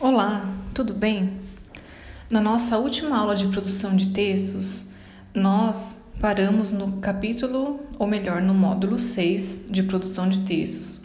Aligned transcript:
Olá, 0.00 0.54
tudo 0.72 0.94
bem? 0.94 1.40
Na 2.30 2.40
nossa 2.40 2.78
última 2.78 3.18
aula 3.18 3.34
de 3.34 3.48
produção 3.48 3.96
de 3.96 4.10
textos, 4.10 4.90
nós 5.34 6.12
paramos 6.20 6.70
no 6.70 6.98
capítulo, 6.98 7.80
ou 7.98 8.06
melhor, 8.06 8.40
no 8.40 8.54
módulo 8.54 8.96
6 8.96 9.62
de 9.68 9.82
produção 9.82 10.28
de 10.28 10.38
textos. 10.44 11.02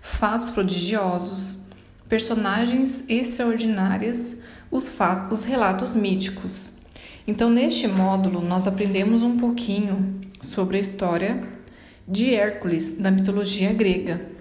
Fatos 0.00 0.50
prodigiosos, 0.50 1.68
personagens 2.08 3.04
extraordinárias, 3.08 4.38
os, 4.72 4.88
fatos, 4.88 5.38
os 5.38 5.44
relatos 5.44 5.94
míticos. 5.94 6.78
Então, 7.28 7.48
neste 7.48 7.86
módulo, 7.86 8.42
nós 8.42 8.66
aprendemos 8.66 9.22
um 9.22 9.36
pouquinho 9.36 10.20
sobre 10.40 10.78
a 10.78 10.80
história 10.80 11.46
de 12.08 12.34
Hércules 12.34 12.98
da 12.98 13.12
mitologia 13.12 13.72
grega. 13.72 14.32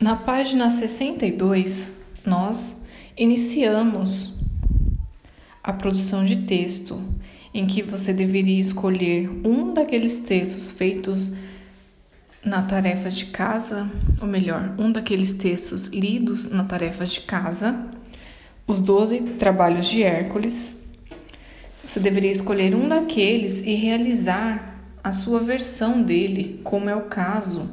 Na 0.00 0.16
página 0.16 0.68
62, 0.68 1.98
nós 2.24 2.82
iniciamos 3.16 4.38
a 5.62 5.72
produção 5.72 6.24
de 6.24 6.36
texto, 6.36 7.02
em 7.52 7.66
que 7.66 7.82
você 7.82 8.12
deveria 8.12 8.60
escolher 8.60 9.28
um 9.44 9.74
daqueles 9.74 10.18
textos 10.18 10.70
feitos 10.70 11.34
na 12.44 12.62
tarefa 12.62 13.10
de 13.10 13.26
casa, 13.26 13.90
ou 14.20 14.26
melhor, 14.26 14.74
um 14.78 14.90
daqueles 14.90 15.32
textos 15.32 15.86
lidos 15.88 16.50
na 16.50 16.64
tarefas 16.64 17.10
de 17.10 17.20
casa, 17.20 17.86
os 18.66 18.80
12 18.80 19.20
trabalhos 19.38 19.86
de 19.86 20.02
Hércules. 20.02 20.78
Você 21.84 21.98
deveria 22.00 22.30
escolher 22.30 22.74
um 22.74 22.88
daqueles 22.88 23.62
e 23.62 23.74
realizar 23.74 24.82
a 25.02 25.12
sua 25.12 25.40
versão 25.40 26.02
dele, 26.02 26.60
como 26.62 26.88
é 26.88 26.94
o 26.94 27.02
caso 27.02 27.68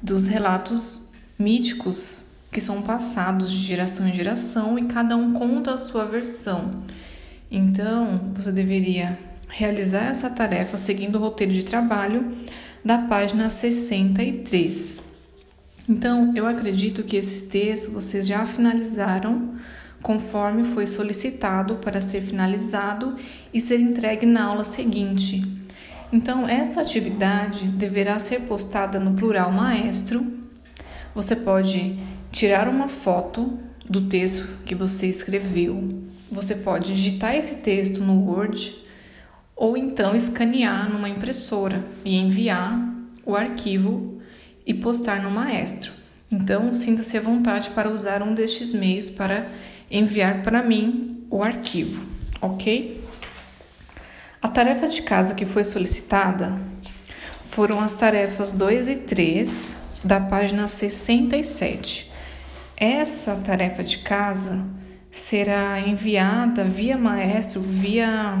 dos 0.00 0.28
relatos 0.28 1.08
míticos 1.38 2.31
que 2.52 2.60
são 2.60 2.82
passados 2.82 3.50
de 3.50 3.58
geração 3.58 4.06
em 4.06 4.14
geração 4.14 4.78
e 4.78 4.84
cada 4.84 5.16
um 5.16 5.32
conta 5.32 5.72
a 5.72 5.78
sua 5.78 6.04
versão. 6.04 6.70
Então, 7.50 8.30
você 8.34 8.52
deveria 8.52 9.18
realizar 9.48 10.04
essa 10.04 10.28
tarefa 10.30 10.76
seguindo 10.76 11.16
o 11.16 11.18
roteiro 11.18 11.52
de 11.52 11.64
trabalho 11.64 12.30
da 12.84 12.98
página 12.98 13.48
63. 13.48 14.98
Então, 15.88 16.32
eu 16.36 16.46
acredito 16.46 17.02
que 17.02 17.16
esse 17.16 17.46
texto 17.48 17.90
vocês 17.90 18.26
já 18.26 18.46
finalizaram 18.46 19.54
conforme 20.02 20.64
foi 20.64 20.86
solicitado 20.86 21.76
para 21.76 22.00
ser 22.00 22.20
finalizado 22.20 23.16
e 23.52 23.60
ser 23.60 23.80
entregue 23.80 24.26
na 24.26 24.44
aula 24.44 24.64
seguinte. 24.64 25.42
Então, 26.12 26.46
esta 26.46 26.80
atividade 26.82 27.66
deverá 27.68 28.18
ser 28.18 28.40
postada 28.42 29.00
no 29.00 29.14
plural 29.14 29.50
maestro. 29.50 30.26
Você 31.14 31.36
pode 31.36 31.98
tirar 32.32 32.66
uma 32.66 32.88
foto 32.88 33.58
do 33.88 34.08
texto 34.08 34.58
que 34.64 34.74
você 34.74 35.06
escreveu. 35.06 36.02
Você 36.30 36.56
pode 36.56 36.94
digitar 36.94 37.36
esse 37.36 37.56
texto 37.56 38.02
no 38.02 38.26
Word 38.26 38.82
ou 39.54 39.76
então 39.76 40.16
escanear 40.16 40.90
numa 40.90 41.10
impressora 41.10 41.84
e 42.04 42.16
enviar 42.16 42.80
o 43.24 43.36
arquivo 43.36 44.20
e 44.66 44.72
postar 44.72 45.22
no 45.22 45.30
Maestro. 45.30 45.92
Então, 46.30 46.72
sinta-se 46.72 47.18
à 47.18 47.20
vontade 47.20 47.70
para 47.70 47.90
usar 47.90 48.22
um 48.22 48.32
destes 48.32 48.72
meios 48.72 49.10
para 49.10 49.46
enviar 49.90 50.42
para 50.42 50.62
mim 50.62 51.26
o 51.30 51.42
arquivo, 51.42 52.06
ok? 52.40 53.04
A 54.40 54.48
tarefa 54.48 54.88
de 54.88 55.02
casa 55.02 55.34
que 55.34 55.44
foi 55.44 55.64
solicitada 55.64 56.58
foram 57.48 57.78
as 57.78 57.92
tarefas 57.92 58.50
2 58.52 58.88
e 58.88 58.96
3 58.96 59.76
da 60.02 60.18
página 60.18 60.66
67. 60.66 62.11
Essa 62.84 63.36
tarefa 63.36 63.84
de 63.84 63.98
casa 63.98 64.66
será 65.08 65.78
enviada 65.78 66.64
via 66.64 66.98
maestro, 66.98 67.60
via 67.60 68.36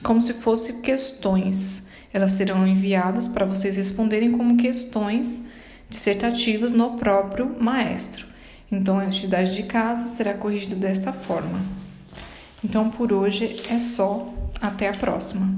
como 0.00 0.22
se 0.22 0.32
fosse 0.34 0.74
questões. 0.74 1.84
Elas 2.12 2.30
serão 2.30 2.64
enviadas 2.64 3.26
para 3.26 3.44
vocês 3.44 3.76
responderem 3.76 4.30
como 4.30 4.56
questões 4.56 5.42
dissertativas 5.90 6.70
no 6.70 6.92
próprio 6.92 7.60
maestro. 7.60 8.28
Então, 8.70 9.00
a 9.00 9.06
atividade 9.06 9.56
de 9.56 9.64
casa 9.64 10.06
será 10.06 10.34
corrigida 10.34 10.76
desta 10.76 11.12
forma. 11.12 11.60
Então, 12.62 12.88
por 12.88 13.12
hoje 13.12 13.60
é 13.68 13.80
só. 13.80 14.32
Até 14.60 14.88
a 14.88 14.92
próxima. 14.92 15.52